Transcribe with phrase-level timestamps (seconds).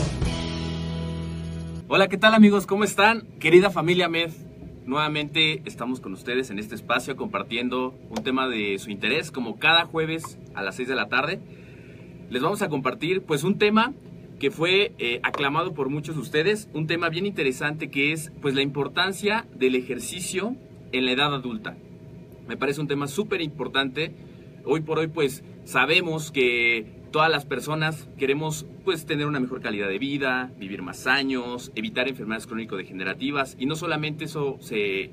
[1.88, 2.66] Hola, ¿qué tal amigos?
[2.66, 3.22] ¿Cómo están?
[3.40, 4.30] Querida familia MED,
[4.84, 9.86] nuevamente estamos con ustedes en este espacio compartiendo un tema de su interés, como cada
[9.86, 11.40] jueves a las 6 de la tarde.
[12.28, 13.94] Les vamos a compartir pues un tema
[14.40, 18.54] que fue eh, aclamado por muchos de ustedes, un tema bien interesante que es pues
[18.54, 20.56] la importancia del ejercicio
[20.92, 21.76] en la edad adulta.
[22.48, 24.12] Me parece un tema súper importante.
[24.64, 29.88] Hoy por hoy pues sabemos que todas las personas queremos pues tener una mejor calidad
[29.88, 35.10] de vida, vivir más años, evitar enfermedades crónico-degenerativas y no solamente eso se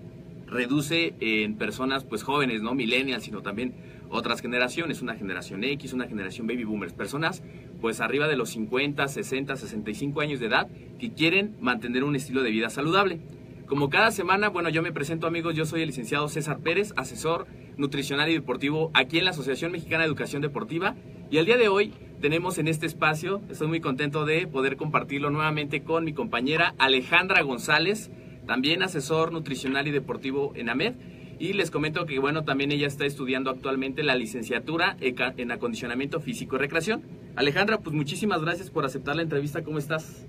[0.48, 3.76] reduce en personas pues jóvenes, no millennials, sino también
[4.10, 7.44] otras generaciones, una generación X, una generación baby boomers, personas
[7.82, 10.68] pues arriba de los 50, 60, 65 años de edad
[11.00, 13.20] que quieren mantener un estilo de vida saludable.
[13.68, 17.48] Como cada semana, bueno, yo me presento amigos, yo soy el licenciado César Pérez, asesor
[17.76, 20.96] nutricional y deportivo aquí en la Asociación Mexicana de Educación Deportiva
[21.30, 25.30] y el día de hoy tenemos en este espacio, estoy muy contento de poder compartirlo
[25.30, 28.10] nuevamente con mi compañera Alejandra González,
[28.48, 30.94] también asesor nutricional y deportivo en AMED.
[31.40, 36.56] Y les comento que, bueno, también ella está estudiando actualmente la licenciatura en acondicionamiento físico
[36.56, 37.04] y recreación.
[37.38, 39.64] Alejandra, pues muchísimas gracias por aceptar la entrevista.
[39.64, 40.26] ¿Cómo estás?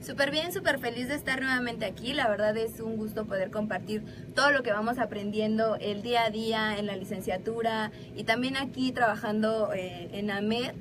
[0.00, 2.12] Súper bien, súper feliz de estar nuevamente aquí.
[2.12, 4.04] La verdad es un gusto poder compartir
[4.36, 8.92] todo lo que vamos aprendiendo el día a día en la licenciatura y también aquí
[8.92, 10.72] trabajando eh, en AMED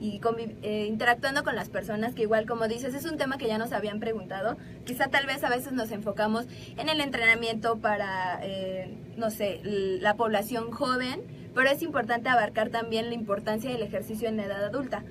[0.00, 0.20] y
[0.62, 3.72] eh, interactuando con las personas que igual como dices es un tema que ya nos
[3.72, 9.30] habían preguntado quizá tal vez a veces nos enfocamos en el entrenamiento para eh, no
[9.30, 11.20] sé la población joven
[11.54, 15.02] pero es importante abarcar también la importancia del ejercicio en la edad adulta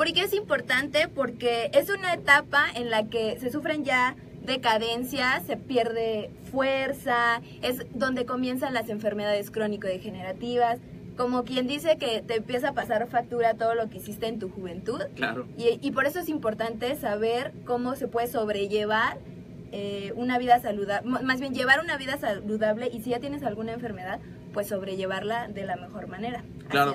[0.00, 1.08] ¿Por qué es importante?
[1.08, 4.16] Porque es una etapa en la que se sufren ya
[4.46, 10.78] decadencias, se pierde fuerza, es donde comienzan las enfermedades crónico-degenerativas,
[11.18, 14.48] como quien dice que te empieza a pasar factura todo lo que hiciste en tu
[14.48, 15.02] juventud.
[15.16, 15.46] Claro.
[15.58, 19.18] Y, y por eso es importante saber cómo se puede sobrellevar
[19.70, 23.72] eh, una vida saludable, más bien llevar una vida saludable y si ya tienes alguna
[23.72, 24.18] enfermedad,
[24.52, 26.94] pues sobrellevarla de la mejor manera, claro.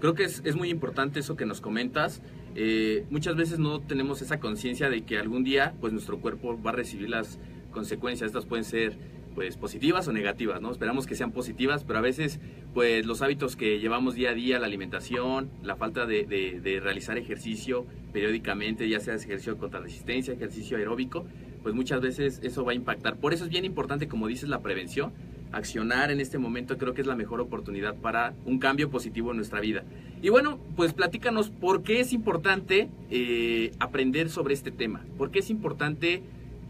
[0.00, 2.22] Creo que es, es, muy importante eso que nos comentas.
[2.54, 6.70] Eh, muchas veces no tenemos esa conciencia de que algún día pues nuestro cuerpo va
[6.70, 7.38] a recibir las
[7.70, 8.28] consecuencias.
[8.28, 8.96] Estas pueden ser
[9.34, 10.72] pues positivas o negativas, ¿no?
[10.72, 12.40] Esperamos que sean positivas, pero a veces
[12.74, 16.80] pues los hábitos que llevamos día a día, la alimentación, la falta de, de, de
[16.80, 21.24] realizar ejercicio periódicamente, ya sea ejercicio contra resistencia, ejercicio aeróbico,
[21.62, 23.16] pues muchas veces eso va a impactar.
[23.16, 25.12] Por eso es bien importante, como dices, la prevención.
[25.52, 29.36] Accionar en este momento creo que es la mejor oportunidad para un cambio positivo en
[29.36, 29.84] nuestra vida.
[30.20, 35.04] Y bueno, pues platícanos por qué es importante eh, aprender sobre este tema.
[35.16, 36.22] ¿Por qué es importante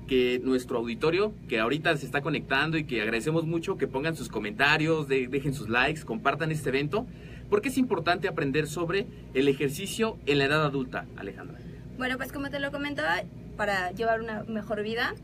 [0.09, 4.29] que nuestro auditorio, que ahorita se está conectando y que agradecemos mucho, que pongan sus
[4.29, 7.07] comentarios, dejen sus likes, compartan este evento.
[7.49, 11.59] ¿Por qué es importante aprender sobre el ejercicio en la edad adulta, Alejandra?
[11.97, 13.23] Bueno, pues como te lo comentaba,
[13.59, 15.15] para llevar una mejor vida.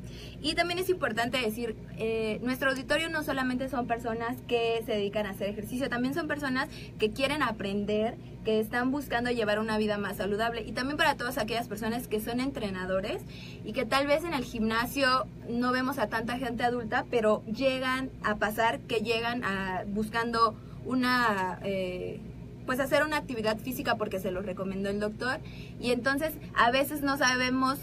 [0.42, 5.24] Y también es importante decir, eh, nuestro auditorio no solamente son personas que se dedican
[5.24, 9.96] a hacer ejercicio, también son personas que quieren aprender, que están buscando llevar una vida
[9.96, 10.62] más saludable.
[10.62, 13.22] Y también para todas aquellas personas que son entrenadores
[13.64, 18.10] y que tal vez en el gimnasio no vemos a tanta gente adulta, pero llegan
[18.22, 20.54] a pasar que llegan a, buscando
[20.84, 21.58] una...
[21.62, 22.20] Eh,
[22.66, 25.38] pues hacer una actividad física porque se lo recomendó el doctor
[25.80, 27.78] y entonces a veces no sabemos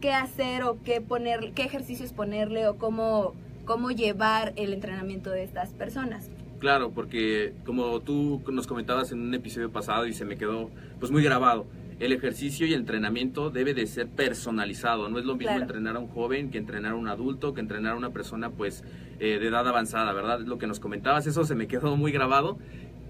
[0.00, 3.34] qué hacer o qué poner, qué ejercicios ponerle o cómo,
[3.64, 6.30] cómo llevar el entrenamiento de estas personas.
[6.60, 11.10] claro, porque como tú nos comentabas en un episodio pasado y se me quedó pues
[11.12, 11.66] muy grabado,
[12.00, 15.08] el ejercicio y el entrenamiento debe de ser personalizado.
[15.08, 15.62] No es lo mismo Claro.
[15.62, 18.82] entrenar a un joven que entrenar a un adulto, que entrenar a una persona pues
[19.20, 20.40] eh, de edad avanzada, ¿verdad?
[20.40, 22.58] Es lo que nos comentabas, eso se me quedó muy grabado.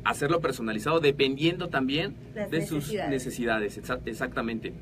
[0.05, 3.11] Hacerlo personalizado dependiendo también Las de sus necesidades.
[3.11, 4.75] necesidades, exa- exactamente.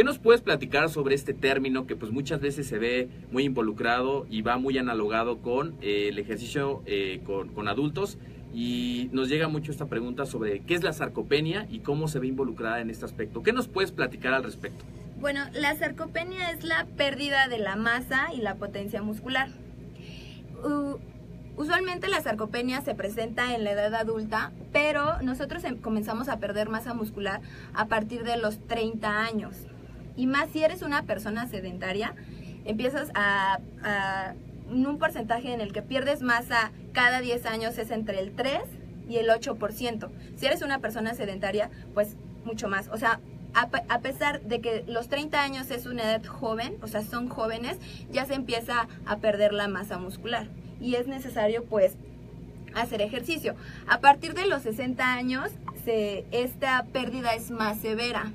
[0.00, 4.26] ¿Qué nos puedes platicar sobre este término que pues muchas veces se ve muy involucrado
[4.30, 8.16] y va muy analogado con eh, el ejercicio eh, con, adultos?
[8.54, 12.28] Y nos llega mucho esta pregunta sobre qué es la sarcopenia y cómo se ve
[12.28, 13.42] involucrada en este aspecto.
[13.42, 14.86] ¿Qué nos puedes platicar al respecto?
[15.20, 19.50] Bueno, la sarcopenia es la pérdida de la masa y la potencia muscular.
[21.58, 26.70] Usualmente la sarcopenia se presenta en la edad adulta, pero nosotros em- comenzamos a perder
[26.70, 27.42] masa muscular
[27.74, 29.66] a partir de los 30 años.
[30.20, 32.14] Y más si eres una persona sedentaria,
[32.66, 34.34] empiezas a, a-
[34.70, 38.60] un porcentaje en el que pierdes masa cada 10 años es entre el 3
[39.08, 40.10] y el 8%.
[40.36, 42.88] Si eres una persona sedentaria, pues mucho más.
[42.88, 43.18] O sea,
[43.54, 47.28] a, a pesar de que los 30 años es una edad joven, o sea, son
[47.30, 47.78] jóvenes,
[48.12, 50.48] ya se empieza a perder la masa muscular.
[50.82, 51.96] Y es necesario, pues,
[52.74, 53.54] hacer ejercicio.
[53.88, 55.50] A partir de los 60 años,
[55.86, 58.32] se, esta pérdida es más severa.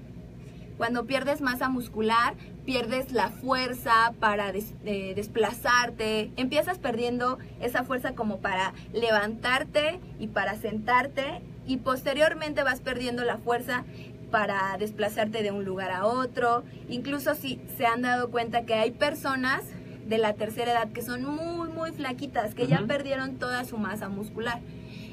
[0.78, 2.34] Cuando pierdes masa muscular,
[2.66, 10.28] pierdes la fuerza para des- eh, desplazarte, empiezas perdiendo esa fuerza como para levantarte y
[10.28, 13.86] para sentarte y posteriormente vas perdiendo la fuerza
[14.32, 16.64] para desplazarte de un lugar a otro.
[16.90, 19.64] Incluso si se han dado cuenta que hay personas
[20.08, 24.10] de la tercera edad que son muy, muy flaquitas, que ya perdieron toda su masa
[24.10, 24.60] muscular.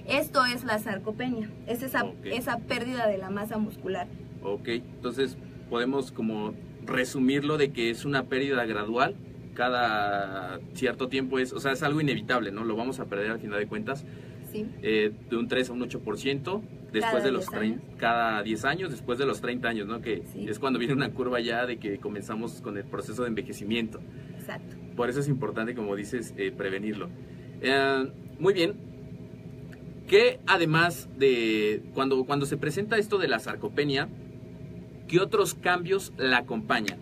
[0.07, 4.09] Esto es la sarcopenia, es esa, esa pérdida de la masa muscular.
[4.43, 5.37] Ok, entonces
[5.73, 6.53] podemos como
[6.85, 9.15] resumirlo de que es una pérdida gradual
[9.55, 12.63] cada cierto tiempo es, o sea, es algo inevitable, ¿no?
[12.63, 14.05] Lo vamos a perder al final de cuentas
[14.53, 14.67] ¿sí?
[14.83, 16.61] eh, de un 3 a un 8%
[16.93, 17.83] después Cada de los 10 trein- años.
[17.97, 20.03] cada 10 años, después de los 30 años, ¿no?
[20.03, 20.47] Que Sí.
[20.47, 23.99] es cuando viene una curva ya de que comenzamos con el proceso de envejecimiento.
[24.39, 24.77] Exacto.
[24.95, 27.09] Por eso es importante, como dices, eh, prevenirlo.
[27.63, 28.75] Eh, muy bien.
[30.07, 34.09] ¿Qué además de cuando, cuando se presenta esto de la sarcopenia,
[35.09, 36.99] qué otros cambios la acompañan?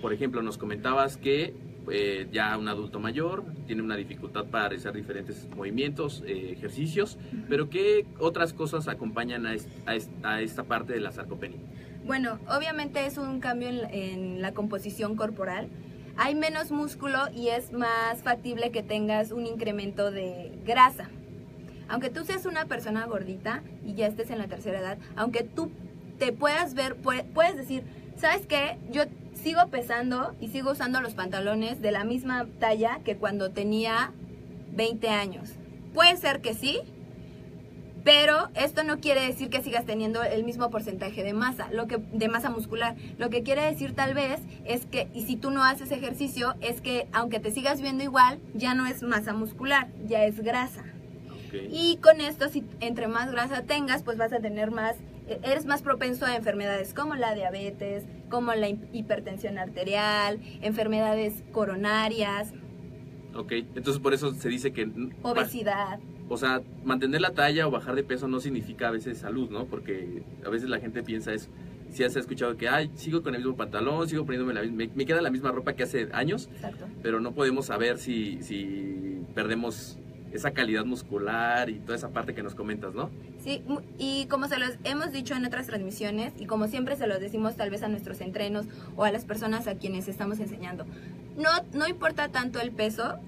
[0.00, 1.54] Por ejemplo, nos comentabas que
[1.90, 7.18] eh, ya un adulto mayor tiene una dificultad para realizar diferentes movimientos, eh, ejercicios,
[7.48, 11.58] pero ¿qué otras cosas acompañan a, est- a est- a esta parte de la sarcopenia?
[12.06, 15.68] Bueno, obviamente es un cambio en la composición corporal.
[16.16, 21.08] Hay menos músculo y es más factible que tengas un incremento de grasa.
[21.88, 25.70] Aunque tú seas una persona gordita y ya estés en la tercera edad, aunque tú
[26.18, 27.82] te puedas ver, pue- puedes decir,
[28.16, 28.76] ¿sabes qué?
[28.90, 29.02] Yo
[29.34, 34.12] sigo pesando y sigo usando los pantalones de la misma talla que cuando tenía
[34.72, 35.50] 20 años.
[35.94, 36.80] Puede ser que sí,
[38.04, 41.98] pero esto no quiere decir que sigas teniendo el mismo porcentaje de masa, lo que
[42.12, 42.96] de masa muscular.
[43.18, 46.80] Lo que quiere decir tal vez es que y si tú no haces ejercicio es
[46.80, 50.84] que aunque te sigas viendo igual, ya no es masa muscular, ya es grasa.
[51.70, 54.96] Y con esto si entre más grasa tengas, pues vas a tener más
[55.42, 62.52] eres más propenso a enfermedades como la diabetes, como la hi- hipertensión arterial, enfermedades coronarias,
[63.34, 64.88] Ok, entonces por eso se dice que...
[65.22, 66.00] obesidad.
[66.28, 69.66] O sea, mantener la talla o bajar de peso no significa a veces salud, ¿no?
[69.66, 71.48] Porque a veces la gente piensa eso.
[71.90, 74.90] Si has escuchado que, ay, sigo con el mismo pantalón, sigo poniéndome la misma, me,
[74.92, 76.86] me queda la misma ropa que hace años, Exacto.
[77.02, 79.98] pero no podemos saber si, si perdemos
[80.38, 83.10] esa calidad muscular y toda esa parte que nos comentas, ¿no?
[83.44, 83.62] Sí,
[83.98, 87.56] y como se los hemos dicho en otras transmisiones y como siempre se los decimos
[87.56, 88.66] tal vez a nuestros entrenos
[88.96, 90.86] o a las personas a quienes estamos enseñando,
[91.36, 93.18] no, no importa tanto el peso,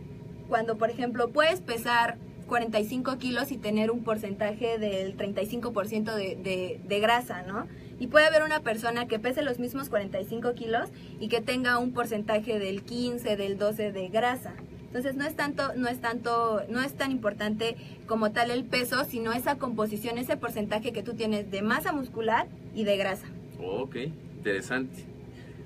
[0.48, 6.80] cuando por ejemplo puedes pesar 45 kilos y tener un porcentaje del 35% de, de,
[6.84, 7.68] de grasa, ¿no?
[8.00, 10.88] Y puede haber una persona que pese los mismos 45 kilos
[11.20, 14.54] y que tenga un porcentaje del 15, del 12 de grasa.
[14.90, 17.76] Entonces no es tanto, no es tanto, no es tan importante
[18.08, 22.48] como tal el peso, sino esa composición, ese porcentaje que tú tienes de masa muscular
[22.74, 23.28] y de grasa.
[23.64, 23.94] Ok,
[24.38, 25.04] interesante.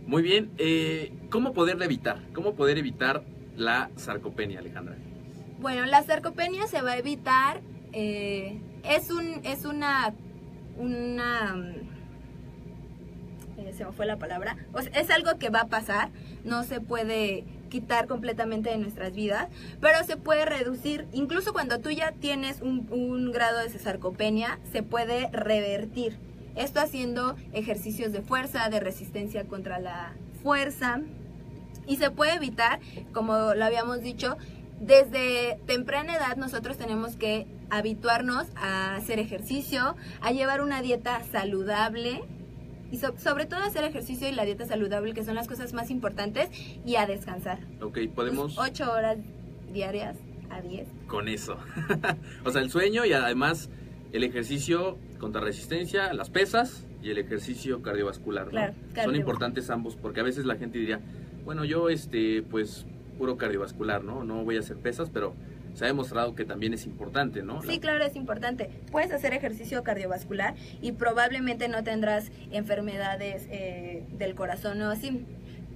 [0.06, 2.20] Muy bien, eh, ¿cómo poder evitar?
[2.34, 3.22] ¿Cómo poder evitar
[3.56, 4.96] la sarcopenia, Alejandra?
[5.58, 7.62] Bueno, la sarcopenia se va a evitar,
[7.92, 10.12] eh, es un, es una,
[10.76, 11.72] una, mm,
[13.60, 16.10] eh, se me fue la palabra, o sea, es algo que va a pasar,
[16.44, 19.48] no se puede quitar completamente de nuestras vidas,
[19.80, 24.84] pero se puede reducir, incluso cuando tú ya tienes un, un grado de sarcopenia, se
[24.84, 26.16] puede revertir.
[26.54, 31.00] Esto haciendo ejercicios de fuerza, de resistencia contra la fuerza,
[31.88, 32.78] y se puede evitar,
[33.12, 34.36] como lo habíamos dicho,
[34.80, 42.22] desde temprana edad nosotros tenemos que habituarnos a hacer ejercicio, a llevar una dieta saludable
[42.94, 46.48] y sobre todo hacer ejercicio y la dieta saludable, que son las cosas más importantes,
[46.86, 47.58] y a descansar.
[47.82, 48.56] Ok, podemos...
[48.56, 49.18] Ocho horas
[49.72, 50.16] diarias
[50.48, 50.86] a diez.
[51.08, 51.56] Con eso.
[52.44, 53.68] o sea, el sueño y además
[54.12, 58.74] el ejercicio contra resistencia, las pesas y el ejercicio cardiovascular.
[59.02, 61.00] Son importantes ambos porque a veces la gente diría,
[61.44, 62.86] bueno, yo este, pues
[63.18, 64.22] puro cardiovascular, ¿no?
[64.22, 65.34] No voy a hacer pesas, pero
[65.74, 67.62] se ha demostrado que también es importante, ¿no?
[67.62, 68.70] Sí, claro, es importante.
[68.90, 75.24] Puedes hacer ejercicio cardiovascular y probablemente no tendrás enfermedades eh, del corazón o así.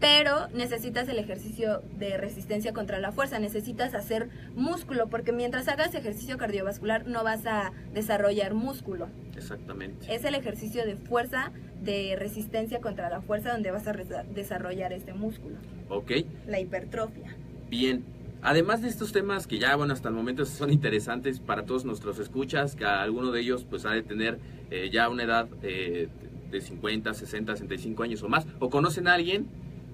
[0.01, 5.93] Pero necesitas el ejercicio de resistencia contra la fuerza, necesitas hacer músculo, porque mientras hagas
[5.95, 9.09] ejercicio cardiovascular no vas a desarrollar músculo.
[9.37, 10.15] Exactamente.
[10.15, 11.51] Es el ejercicio de fuerza,
[11.83, 15.57] de resistencia contra la fuerza, donde vas a desarrollar este músculo.
[15.89, 16.13] Ok.
[16.47, 17.35] La hipertrofia.
[17.69, 18.05] Bien,
[18.43, 22.19] Además de estos temas que ya, bueno, hasta el momento son interesantes para todos nuestros
[22.19, 24.39] escuchas, que alguno de ellos pues ha de tener
[24.71, 26.09] eh, ya una edad eh,
[26.51, 29.47] de 50, 60, 65 años o más, o conocen a alguien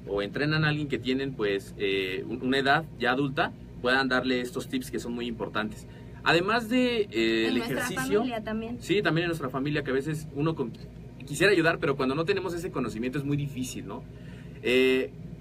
[0.07, 4.69] o entrenan a alguien que tienen pues eh, una edad ya adulta, puedan darle estos
[4.69, 5.87] tips que son muy importantes.
[6.23, 8.77] Además de el ejercicio, familia también.
[8.81, 10.55] sí, también en nuestra familia que a veces uno
[11.27, 14.03] quisiera ayudar, pero cuando no tenemos ese conocimiento es muy difícil, ¿no?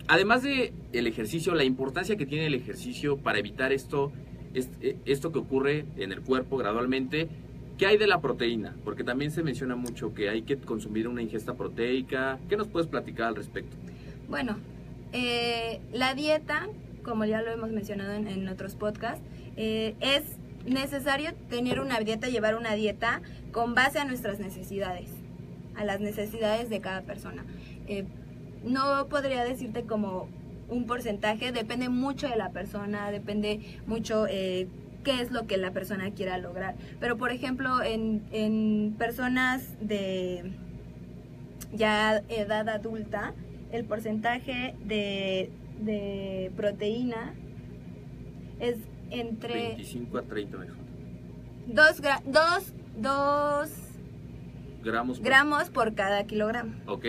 [0.07, 4.12] Además de el ejercicio, la importancia que tiene el ejercicio para evitar esto,
[4.53, 7.29] eh, esto que ocurre en el cuerpo gradualmente,
[7.77, 8.75] ¿qué hay de la proteína?
[8.83, 12.38] Porque también se menciona mucho que hay que consumir una ingesta proteica.
[12.50, 13.77] ¿Qué nos puedes platicar al respecto?
[14.27, 14.57] Bueno,
[15.13, 16.67] eh, la dieta,
[17.03, 19.24] como ya lo hemos mencionado en, otros podcasts,
[19.55, 20.24] eh, es
[20.65, 23.22] necesario tener una dieta, llevar una dieta
[23.53, 25.12] con base a nuestras necesidades,
[25.75, 27.45] a las necesidades de cada persona
[28.63, 30.27] no podría decirte como
[30.70, 34.67] un porcentaje, depende mucho de la persona, depende mucho eh,
[35.03, 36.75] qué es lo que la persona quiera lograr.
[37.00, 40.51] Pero por ejemplo, en, en personas de
[41.74, 43.34] ya edad adulta,
[43.72, 45.50] el porcentaje de,
[45.82, 47.34] de proteína
[48.60, 48.77] es
[49.10, 49.75] entre...
[49.75, 50.77] 25 a 30 mejor.
[51.67, 53.72] 2 dos, dos
[54.84, 56.74] gramos, gramos por cada kilogramo.
[56.88, 57.05] Ok.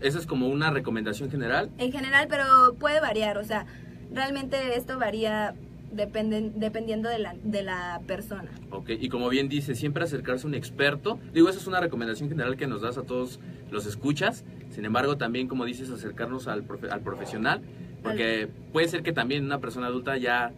[0.00, 1.70] ¿Esa es como una recomendación general?
[1.78, 3.66] En general, pero puede variar, o sea,
[4.12, 5.54] realmente esto varía
[5.92, 8.50] dependen, dependiendo de la, de la persona.
[8.70, 11.18] Ok, y como bien dice, siempre acercarse a un experto.
[11.32, 13.40] Digo, esa es una recomendación general que nos das a todos
[13.70, 14.44] los escuchas.
[14.70, 17.62] Sin embargo, también, como dices, acercarnos al, al profesional,
[18.02, 20.52] porque puede ser que también una persona adulta ya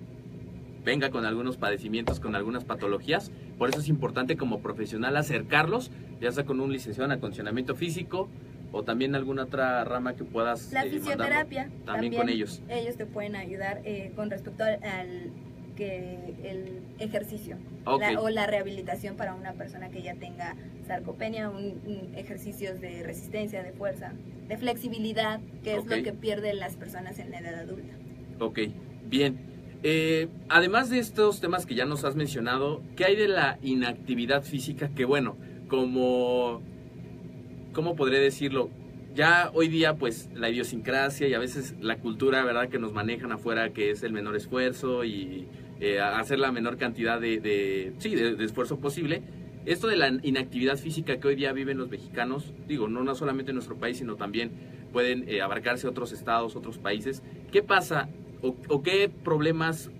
[0.84, 3.30] venga con algunos padecimientos, con algunas patologías.
[3.58, 8.28] Por eso es importante como profesional acercarlos, ya sea con un licenciado en acondicionamiento físico,
[8.72, 12.62] o también alguna otra rama que puedas la eh, fisioterapia también, con ellos.
[12.68, 15.30] ellos te pueden ayudar eh, con respecto al,
[15.76, 20.54] que el ejercicio o la rehabilitación para una persona que ya tenga
[20.86, 24.12] sarcopenia un, ejercicios de resistencia de fuerza
[24.48, 27.94] de flexibilidad que es lo que pierden las personas en la edad adulta.
[28.40, 28.58] Ok,
[29.08, 29.38] bien.
[29.82, 34.42] Eh, además de estos temas que ya nos has mencionado, ¿qué hay de la inactividad
[34.42, 34.90] física?
[34.94, 35.36] Que bueno,
[35.68, 36.60] como
[37.80, 38.68] ¿cómo podré decirlo?
[39.14, 43.32] Ya hoy día, pues, la idiosincrasia y a veces la cultura, ¿verdad?, que nos manejan
[43.32, 45.48] afuera, que es el menor esfuerzo y
[45.80, 49.22] eh, hacer la menor cantidad de, sí, de, esfuerzo posible.
[49.64, 53.52] Esto de la inactividad física que hoy día viven los mexicanos, digo, no, no solamente
[53.52, 54.50] en nuestro país, sino también
[54.92, 57.22] pueden eh, abarcarse otros estados, otros países.
[57.50, 58.10] ¿Qué pasa
[58.42, 59.90] o, qué problemas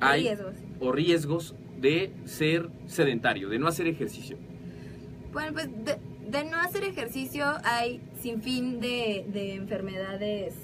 [0.00, 0.36] hay
[0.80, 4.36] o riesgos de ser sedentario, de no hacer ejercicio?
[5.32, 6.13] Bueno, pues de
[6.50, 10.54] no hacer ejercicio hay sin fin de, enfermedades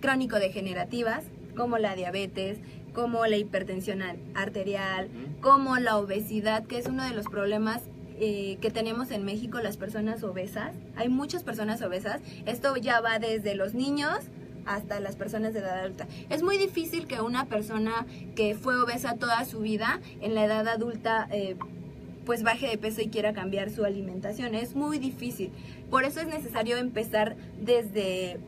[0.00, 1.24] crónico-degenerativas,
[1.56, 2.58] como la diabetes,
[2.94, 4.02] como la hipertensión
[4.34, 5.08] arterial,
[5.40, 7.82] como la obesidad, que es uno de los problemas
[8.20, 10.72] eh, que tenemos en México, las personas obesas.
[10.96, 12.20] Hay muchas personas obesas.
[12.46, 14.18] Esto ya va desde los niños
[14.66, 16.06] hasta las personas de edad adulta.
[16.28, 18.06] Es muy difícil que una persona
[18.36, 21.56] que fue obesa toda su vida, en la edad adulta, eh,
[22.28, 24.54] pues baje de peso y quiera cambiar su alimentación.
[24.54, 25.50] Es muy difícil.
[25.88, 28.38] Por eso es necesario empezar desde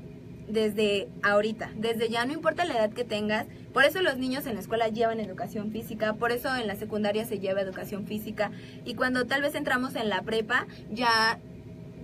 [0.49, 4.55] desde ahorita, desde ya, no importa la edad que tengas, por eso los niños en
[4.55, 8.51] la escuela llevan educación física, por eso en la secundaria se lleva educación física
[8.85, 11.39] y cuando tal vez entramos en la prepa ya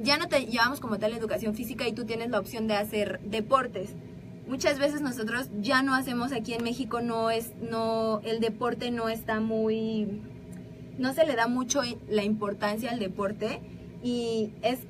[0.01, 3.21] ya no te llevamos como tal educación física y tú tienes la opción de hacer
[3.21, 3.95] deportes.
[4.47, 9.09] Muchas veces nosotros ya no hacemos aquí en México no es no el deporte no
[9.09, 10.23] está muy
[10.99, 13.61] no se le da mucho la importancia al deporte
[14.03, 14.81] y es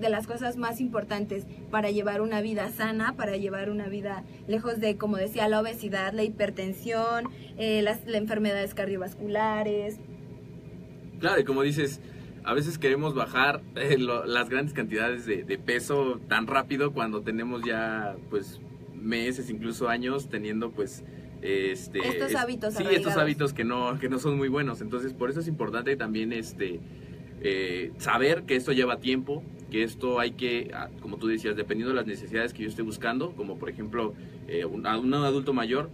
[0.00, 4.78] de las cosas más importantes para llevar una vida sana, para llevar una vida lejos
[4.80, 7.24] de, como decía, la obesidad, la hipertensión,
[7.56, 9.98] eh, las, las enfermedades cardiovasculares.
[11.18, 12.00] Claro, y como dices,
[12.44, 17.22] a veces queremos bajar eh, lo- las grandes cantidades de, de peso tan rápido cuando
[17.22, 18.60] tenemos ya pues
[18.94, 21.02] meses, incluso años teniendo pues
[21.42, 24.80] este Estos hábitos sí, estos hábitos que no que no son muy buenos.
[24.80, 26.80] Entonces, por eso es importante también este
[27.40, 31.90] eh, saber que esto lleva tiempo, que esto hay que, ah, como tú decías, dependiendo
[31.90, 34.14] de las necesidades que yo esté buscando, como por ejemplo
[34.48, 35.88] eh, un, a un adulto mayor,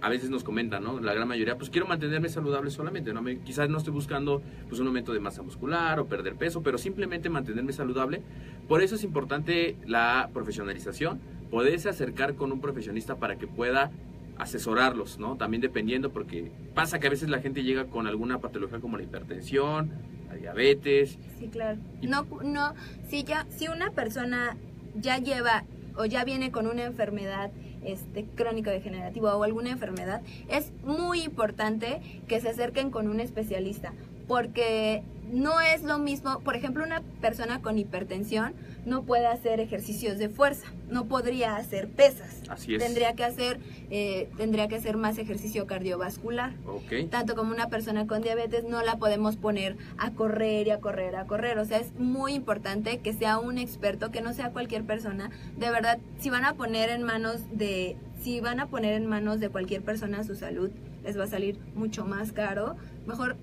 [0.00, 1.00] a veces nos comentan, ¿no?
[1.00, 3.20] La gran mayoría, pues quiero mantenerme saludable solamente, ¿no?
[3.20, 6.78] Me- quizás no estoy buscando pues un aumento de masa muscular o perder peso, pero
[6.78, 8.22] simplemente mantenerme saludable.
[8.68, 13.90] Por eso es importante la profesionalización, poderse acercar con un profesionista para que pueda
[14.38, 15.36] asesorarlos, ¿no?
[15.36, 19.02] También dependiendo, porque pasa que a veces la gente llega con alguna patología como la
[19.02, 19.90] hipertensión,
[20.28, 21.78] la diabetes, Sí, claro.
[22.02, 22.74] No, no,
[23.08, 24.56] si ya, si una persona
[24.94, 25.64] ya lleva
[25.96, 27.50] o ya viene con una enfermedad
[27.84, 33.92] este, crónico-degenerativa o alguna enfermedad, es muy importante que se acerquen con un especialista,
[34.28, 38.54] porque no es lo mismo, por ejemplo, una persona con hipertensión
[38.86, 42.82] no puede hacer ejercicios de fuerza, no podría hacer pesas, así es.
[42.82, 43.58] tendría que hacer,
[43.90, 47.10] eh, tendría que hacer más ejercicio cardiovascular Ok.
[47.10, 51.16] tanto como una persona con diabetes no la podemos poner a correr y a correr,
[51.16, 51.58] a correr.
[51.58, 55.30] O sea, es muy importante que sea un experto, que no sea cualquier persona.
[55.58, 59.40] De verdad, si van a poner en manos de, si van a poner en manos
[59.40, 60.70] de cualquier persona su salud,
[61.04, 62.76] les va a salir mucho más caro.
[63.06, 63.36] Mejor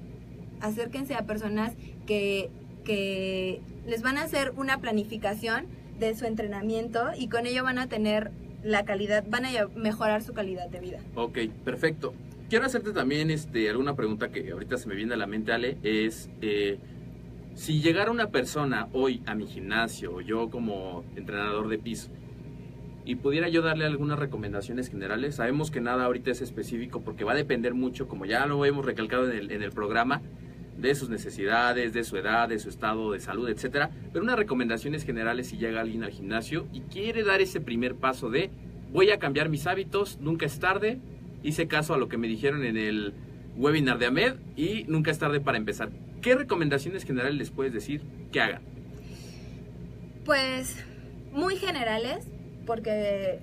[0.61, 1.73] acérquense a personas
[2.05, 2.49] que,
[2.83, 5.65] que les van a hacer una planificación
[5.99, 8.31] de su entrenamiento y con ello van a tener
[8.63, 10.99] la calidad, van a mejorar su calidad de vida.
[11.15, 12.13] Ok, perfecto.
[12.49, 15.77] Quiero hacerte también este, alguna pregunta que ahorita se me viene a la mente, Ale,
[15.83, 16.77] es eh,
[17.55, 22.09] si llegara una persona hoy a mi gimnasio, yo como entrenador de piso,
[23.05, 27.33] y pudiera yo darle algunas recomendaciones generales, sabemos que nada ahorita es específico porque va
[27.33, 30.21] a depender mucho, como ya lo hemos recalcado en el, en el programa,
[30.77, 33.91] de sus necesidades, de su edad, de su estado de salud, etcétera.
[34.11, 38.29] Pero unas recomendaciones generales si llega alguien al gimnasio y quiere dar ese primer paso
[38.29, 38.49] de
[38.91, 40.99] voy a cambiar mis hábitos, nunca es tarde.
[41.43, 43.13] Hice caso a lo que me dijeron en el
[43.57, 45.89] webinar de Ahmed y nunca es tarde para empezar.
[46.21, 48.61] ¿Qué recomendaciones generales les puedes decir que hagan?
[50.25, 50.83] Pues
[51.31, 52.25] muy generales,
[52.65, 53.39] porque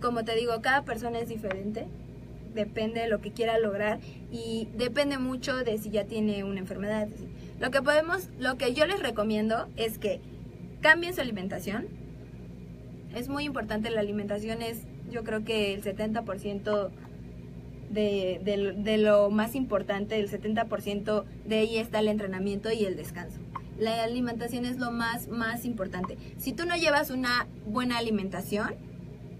[0.00, 1.86] como te digo, cada persona es diferente,
[2.54, 7.08] depende de lo que quiera lograr y depende mucho de si ya tiene una enfermedad.
[7.60, 10.20] Lo que podemos, lo que yo les recomiendo es que
[10.80, 11.86] cambien su alimentación.
[13.14, 14.78] Es muy importante la alimentación, es
[15.10, 16.90] yo creo que el 70%
[17.90, 22.96] de, de, de lo más importante, el 70% de ahí está el entrenamiento y el
[22.96, 23.38] descanso.
[23.78, 26.16] La alimentación es lo más, más importante.
[26.38, 28.74] Si tú no llevas una buena alimentación,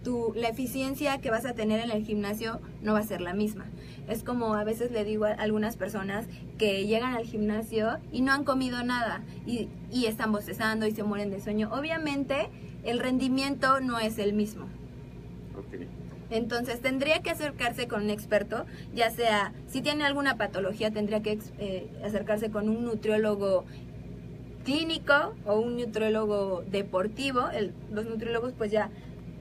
[0.03, 3.35] tu, la eficiencia que vas a tener en el gimnasio no va a ser la
[3.35, 3.67] misma.
[4.09, 6.27] Es como a veces le digo a algunas personas
[6.59, 11.03] que llegan al gimnasio y no han comido nada y, y están bostezando y se
[11.03, 11.71] mueren de sueño.
[11.73, 12.49] Obviamente
[12.85, 14.67] el rendimiento no es el mismo.
[15.67, 15.89] Okay.
[16.31, 21.39] Entonces tendría que acercarse con un experto, ya sea si tiene alguna patología, tendría que
[21.59, 23.67] eh, acercarse con un nutriólogo
[24.65, 27.51] clínico o un nutriólogo deportivo.
[27.51, 28.91] El, los nutriólogos pues ya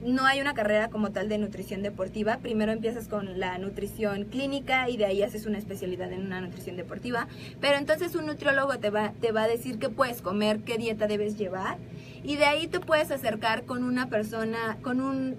[0.04, 2.38] no hay una carrera como tal de nutrición deportiva.
[2.38, 6.76] Primero empiezas con la nutrición clínica y de ahí haces una especialidad en una nutrición
[6.76, 7.28] deportiva.
[7.60, 11.06] Pero entonces un nutriólogo te va, te va a decir qué puedes comer, qué dieta
[11.06, 11.78] debes llevar.
[12.24, 15.36] Y de ahí te puedes acercar con una persona, con un,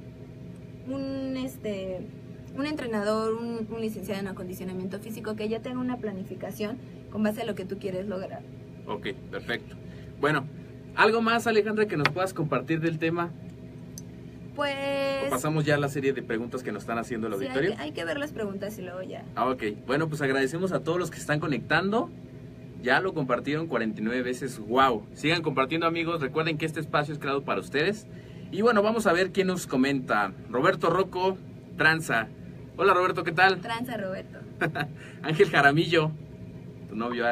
[0.87, 1.99] un, este,
[2.57, 6.77] un entrenador, un, un licenciado en acondicionamiento físico que ya tenga una planificación
[7.11, 8.41] con base a lo que tú quieres lograr.
[8.87, 9.75] Ok, perfecto.
[10.19, 10.45] Bueno,
[10.95, 13.31] ¿algo más Alejandra que nos puedas compartir del tema?
[14.55, 14.75] Pues...
[15.27, 17.71] ¿O pasamos ya a la serie de preguntas que nos están haciendo el sí, auditorio.
[17.71, 19.23] hay, que, hay que ver las preguntas y luego ya.
[19.35, 19.63] Ah, ok.
[19.85, 22.09] Bueno, pues agradecemos a todos los que están conectando.
[22.81, 24.59] Ya lo compartieron 49 veces.
[24.59, 25.07] ¡Wow!
[25.13, 26.21] Sigan compartiendo, amigos.
[26.21, 28.07] Recuerden que este espacio es creado para ustedes.
[28.51, 30.33] Y bueno, vamos a ver quién nos comenta.
[30.49, 31.37] Roberto Rocco,
[31.77, 32.27] Tranza.
[32.75, 33.61] Hola, Roberto, ¿qué tal?
[33.61, 34.39] Tranza, Roberto.
[35.23, 36.11] Ángel Jaramillo,
[36.89, 37.25] tu novio.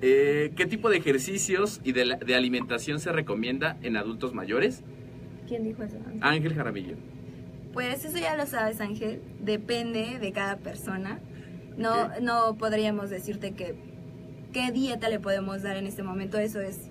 [0.00, 4.82] Eh, ¿Qué tipo de ejercicios y de, la, de, alimentación se recomienda en adultos mayores?
[5.46, 5.96] ¿Quién dijo eso?
[6.20, 6.54] Ángel?
[6.54, 6.96] Jaramillo.
[7.72, 9.20] Pues eso ya lo sabes, Ángel.
[9.40, 11.20] Depende de cada persona.
[11.76, 12.22] No, okay.
[12.22, 13.74] no podríamos decirte que
[14.52, 16.38] qué dieta le podemos dar en este momento.
[16.38, 16.90] Eso es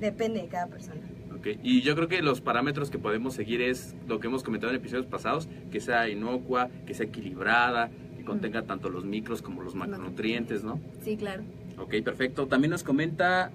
[0.00, 1.00] depende de cada persona.
[1.38, 1.58] Okay.
[1.62, 4.76] Y yo creo que los parámetros que podemos seguir es lo que hemos comentado en
[4.76, 8.66] episodios pasados, que sea inocua, que sea equilibrada, que contenga mm.
[8.66, 10.80] tanto los micros como los macronutrientes, ¿no?
[11.02, 11.44] Sí, claro.
[11.78, 12.46] Ok, perfecto.
[12.46, 13.52] También nos comenta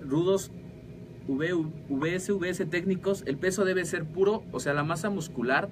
[0.00, 0.50] Rudos
[1.28, 5.68] VSVS técnicos, el peso debe ser puro, o sea, la masa muscular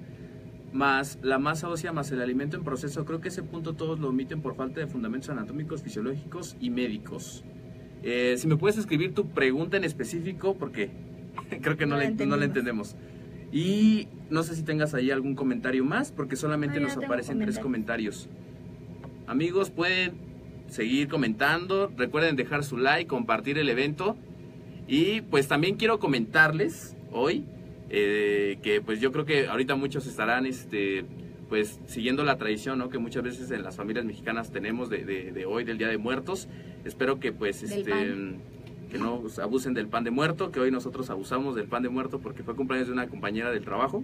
[0.75, 3.05] más la masa ósea más el alimento en proceso.
[3.05, 7.43] Creo que ese punto todos lo omiten por falta de fundamentos anatómicos, fisiológicos y médicos.
[8.03, 10.91] Eh, si me puedes escribir tu pregunta en específico, porque
[11.61, 12.95] creo que no, la, no la entendemos.
[13.51, 18.27] Y no sé si tengas ahí algún comentario más, porque solamente nos aparecen tres comentarios.
[19.27, 20.13] Amigos, pueden
[20.67, 24.17] seguir comentando, recuerden dejar su like, compartir el evento.
[24.87, 27.43] Y pues también quiero comentarles hoy
[27.89, 31.05] eh, que pues yo creo que ahorita muchos estarán este
[31.49, 32.89] pues siguiendo la tradición ¿no?
[32.89, 36.47] que muchas veces en las familias mexicanas tenemos de, de, hoy del Día de Muertos.
[36.83, 37.93] Espero que pues este
[38.89, 42.19] que no abusen del pan de muerto, que hoy nosotros abusamos del pan de muerto
[42.19, 44.03] porque fue cumpleaños de una compañera del trabajo.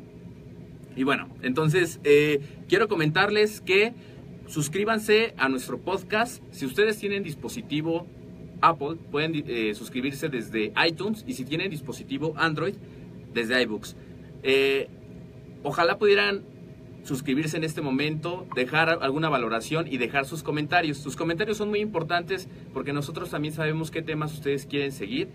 [0.95, 3.93] Y bueno, entonces eh, quiero comentarles que
[4.47, 6.43] suscríbanse a nuestro podcast.
[6.51, 8.07] Si ustedes tienen dispositivo
[8.62, 12.76] Apple, pueden eh, suscribirse desde iTunes y si tienen dispositivo Android,
[13.34, 13.95] desde iBooks.
[14.43, 14.88] Eh,
[15.63, 16.43] ojalá pudieran
[17.04, 20.97] suscribirse en este momento, dejar alguna valoración y dejar sus comentarios.
[20.97, 25.30] Sus comentarios son muy importantes porque nosotros también sabemos qué temas ustedes quieren seguir,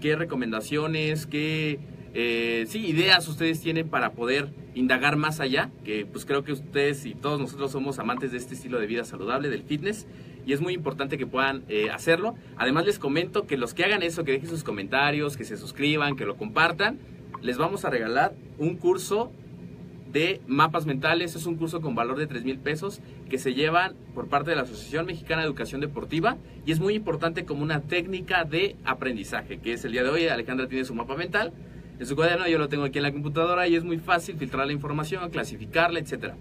[0.00, 1.78] qué recomendaciones, qué
[2.14, 7.06] eh, sí, ideas ustedes tienen para poder indagar más allá, que pues creo que ustedes
[7.06, 10.06] y todos nosotros somos amantes de este estilo de vida saludable, del fitness,
[10.50, 12.34] y es muy importante que puedan eh, hacerlo.
[12.56, 16.16] Además les comento que los que hagan eso, que dejen sus comentarios, que se suscriban,
[16.16, 16.98] que lo compartan,
[17.40, 19.30] les vamos a regalar un curso
[20.10, 21.36] de mapas mentales.
[21.36, 24.56] Es un curso con valor de 3 mil pesos que se llevan por parte de
[24.56, 26.36] la Asociación Mexicana de Educación Deportiva
[26.66, 30.26] y es muy importante como una técnica de aprendizaje, que es el día de hoy.
[30.26, 31.52] Alejandra tiene su mapa mental
[32.00, 34.66] en su cuaderno, yo lo tengo aquí en la computadora y es muy fácil filtrar
[34.66, 36.32] la información, clasificarla, etc.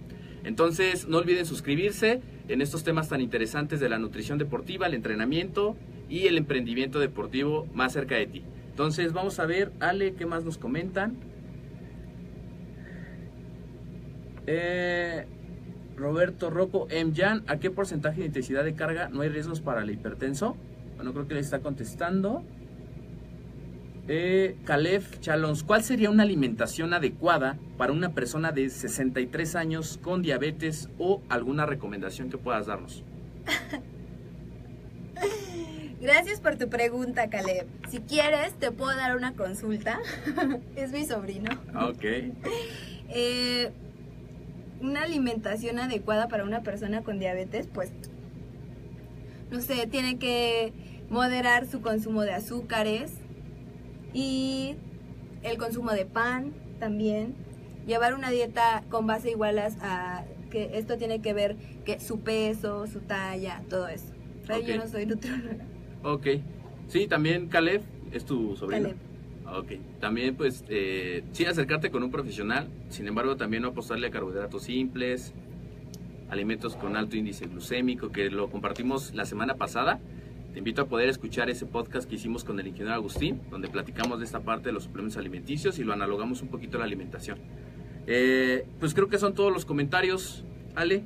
[0.43, 5.77] Entonces, no olviden suscribirse en estos temas tan interesantes de la nutrición deportiva, el entrenamiento
[6.09, 8.43] y el emprendimiento deportivo más cerca de ti.
[8.71, 11.15] Entonces vamos a ver, Ale, ¿qué más nos comentan?
[14.47, 15.25] Eh,
[15.95, 17.13] Roberto Rocco M.
[17.15, 20.57] Jan, ¿a qué porcentaje de intensidad de carga no hay riesgos para el hipertenso?
[20.95, 22.43] Bueno, creo que le está contestando.
[24.11, 30.23] Eh, Calef Chalons, ¿cuál sería una alimentación adecuada para una persona de 63 años con
[30.23, 33.03] diabetes o alguna recomendación que puedas darnos?
[36.01, 37.67] Gracias por tu pregunta, Caleb.
[37.89, 39.99] Si quieres, te puedo dar una consulta.
[40.75, 41.51] es mi sobrino.
[41.75, 42.03] Ok.
[43.11, 43.71] Eh,
[44.81, 47.91] una alimentación adecuada para una persona con diabetes, pues,
[49.49, 50.73] no sé, tiene que
[51.09, 53.13] moderar su consumo de azúcares
[54.13, 54.75] y
[55.43, 57.35] el consumo de pan también.
[57.87, 62.85] Llevar una dieta con base igual a, que esto tiene que ver que su peso,
[62.87, 64.13] su talla, todo eso.
[64.65, 65.65] Yo no soy nutrióloga.
[66.03, 66.27] Ok.
[66.87, 68.89] Sí, también Caleb es tu sobrino.
[68.89, 69.09] Caleb.
[69.57, 69.99] Ok.
[69.99, 72.67] También, pues, eh, sí, acercarte con un profesional.
[72.89, 75.33] Sin embargo, también no apostarle a carbohidratos simples,
[76.29, 79.99] alimentos con alto índice glucémico, que lo compartimos la semana pasada.
[80.59, 84.25] Invito a poder escuchar ese podcast que hicimos con el ingeniero Agustín, donde platicamos de
[84.25, 87.39] esta parte de los suplementos alimenticios y lo analogamos un poquito a la alimentación.
[88.07, 90.43] Eh, pues creo que son todos los comentarios,
[90.75, 91.05] Ale.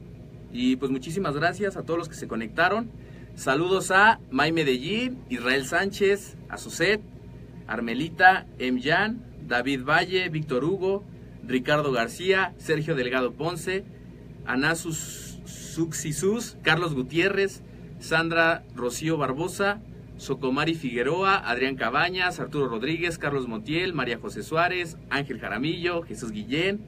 [0.51, 2.89] Y pues muchísimas gracias a todos los que se conectaron.
[3.35, 7.01] Saludos a May Medellín, Israel Sánchez, Azucet,
[7.67, 11.03] Armelita, Emjan, David Valle, Víctor Hugo,
[11.45, 13.83] Ricardo García, Sergio Delgado Ponce,
[14.47, 17.61] Anasus Suxisus, Carlos Gutiérrez,
[18.03, 19.79] Sandra Rocío Barbosa,
[20.17, 26.81] Socomari Figueroa, Adrián Cabañas, Arturo Rodríguez, Carlos Montiel, María José Suárez, Ángel Jaramillo, Jesús Guillén,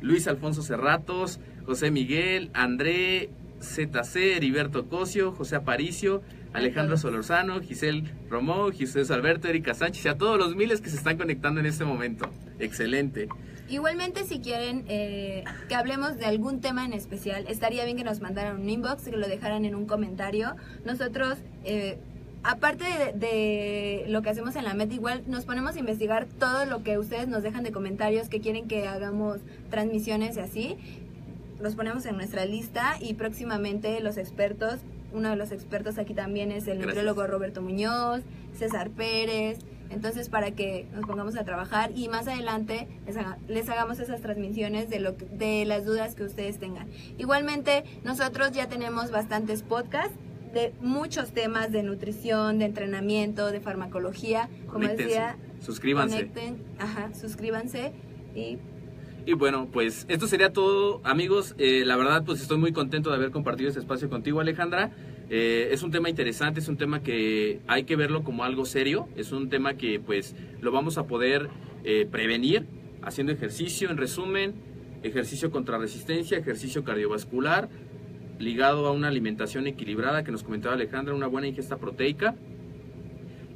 [0.00, 3.28] Luis Alfonso Cerratos, José Miguel, André
[3.60, 6.22] ZC, Heriberto Cosio, José Aparicio,
[6.54, 10.96] Alejandro Solorzano, Giselle Romó, Jesús Alberto, Erika Sánchez y a todos los miles que se
[10.96, 12.30] están conectando en este momento.
[12.58, 13.28] Excelente.
[13.72, 18.20] Igualmente, si quieren eh, que hablemos de algún tema en especial, estaría bien que nos
[18.20, 20.56] mandaran un inbox, que lo dejaran en un comentario.
[20.84, 21.96] Nosotros, eh,
[22.42, 26.66] aparte de, de, lo que hacemos en la MET, igual nos ponemos a investigar todo
[26.66, 29.38] lo que ustedes nos dejan de comentarios, que quieren que hagamos
[29.70, 30.76] transmisiones y así
[31.58, 34.80] los ponemos en nuestra lista y próximamente los expertos,
[35.14, 38.20] uno de los expertos aquí también es el nutriólogo Roberto Muñoz,
[38.52, 39.60] César Pérez,
[39.92, 42.88] entonces para que nos pongamos a trabajar y más adelante
[43.48, 46.88] les, hagamos esas transmisiones de, lo de las dudas que ustedes tengan.
[47.18, 50.14] Igualmente nosotros ya tenemos bastantes podcasts
[50.52, 55.36] de muchos temas de nutrición, de entrenamiento, de farmacología, como decía.
[55.60, 56.16] Suscríbanse.
[56.16, 57.92] Conecten, ajá, suscríbanse
[58.34, 58.58] y
[59.24, 61.54] y bueno, pues esto sería todo, amigos.
[61.58, 64.90] Eh, la verdad, pues estoy muy contento de haber compartido este espacio contigo, Alejandra.
[65.34, 69.08] Eh, es un tema interesante, es un tema que hay que verlo como algo serio,
[69.16, 71.48] es un tema que pues lo vamos a poder
[71.84, 72.66] eh, prevenir
[73.00, 74.52] haciendo ejercicio, en resumen,
[75.02, 77.70] ejercicio contra resistencia, ejercicio cardiovascular,
[78.38, 82.34] ligado a una alimentación equilibrada que nos comentaba Alejandra, una buena ingesta proteica.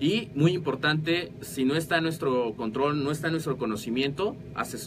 [0.00, 4.34] Y muy importante, si no está en nuestro control, no está en nuestro conocimiento,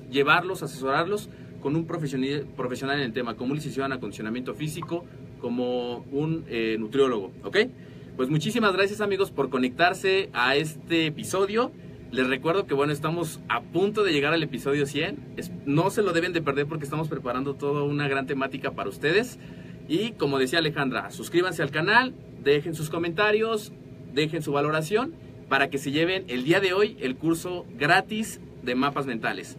[0.09, 1.29] llevarlos, asesorarlos
[1.61, 5.05] con un profesional, en el tema, como licenciado en acondicionamiento físico,
[5.39, 7.57] como un eh, nutriólogo, ¿ok?
[8.15, 11.71] Pues muchísimas gracias amigos por conectarse a este episodio.
[12.11, 15.35] Les recuerdo que bueno, estamos a punto de llegar al episodio 100.
[15.65, 19.39] no se lo deben de perder porque estamos preparando toda una gran temática para ustedes.
[19.87, 23.71] Y como decía Alejandra, suscríbanse al canal, dejen sus comentarios,
[24.13, 25.13] dejen su valoración
[25.47, 29.57] para que se lleven el día de hoy el curso gratis de mapas mentales.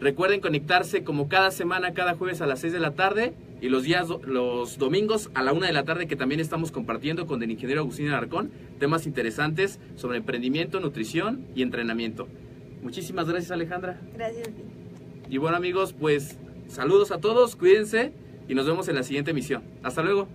[0.00, 3.82] Recuerden conectarse como cada semana, cada jueves a las 6 de la tarde y los
[3.82, 7.50] días, los domingos a la 1 de la tarde que también estamos compartiendo con el
[7.50, 12.28] ingeniero Agustín Alarcón temas interesantes sobre emprendimiento, nutrición y entrenamiento.
[12.82, 13.98] Muchísimas gracias Alejandra.
[14.14, 14.50] Gracias.
[15.30, 16.36] Y bueno amigos, pues
[16.68, 18.12] saludos a todos, cuídense
[18.48, 19.62] y nos vemos en la siguiente emisión.
[19.82, 20.28] Hasta luego.